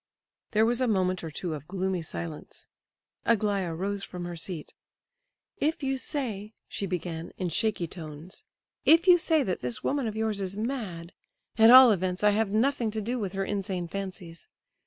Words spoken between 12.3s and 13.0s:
have nothing to